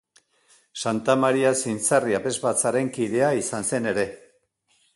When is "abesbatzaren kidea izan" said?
2.21-3.69